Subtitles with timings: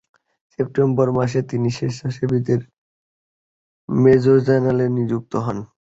[0.53, 2.59] September মাসে তিনি স্বেচ্ছাসেবকদের
[3.89, 5.57] মেজর জেনারেল নিযুক্ত হন।